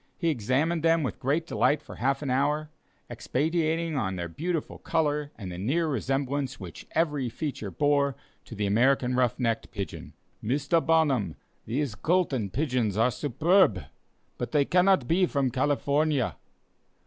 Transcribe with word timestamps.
He 0.17 0.29
examined 0.29 0.81
them 0.81 1.03
with 1.03 1.19
great 1.19 1.45
delight 1.45 1.83
for 1.83 1.97
half 1.97 2.23
an 2.23 2.31
hour, 2.31 2.71
expatiating 3.07 3.93
upon 3.93 4.15
their 4.15 4.27
beautiful 4.27 4.79
color 4.79 5.31
and 5.35 5.51
the 5.51 5.59
near 5.59 5.85
resemblance 5.87 6.59
which 6.59 6.87
every 6.93 7.29
feature 7.29 7.69
bore 7.69 8.15
to 8.45 8.55
the 8.55 8.65
American 8.65 9.13
ruff 9.15 9.39
necked 9.39 9.69
pigeon. 9.69 10.13
He 10.41 10.57
soon 10.57 10.57
came 10.57 10.57
to 10.57 10.57
my 10.57 10.57
office, 10.57 10.63
and 10.63 10.63
said: 10.63 10.81
"Mr. 10.83 10.87
Barnum, 10.87 11.35
these 11.67 11.93
golden 11.93 12.49
pigeons 12.49 12.97
are 12.97 13.11
superb, 13.11 13.83
but 14.39 14.51
they 14.53 14.65
cannot 14.65 15.07
be 15.07 15.27
from 15.27 15.51
California. 15.51 16.35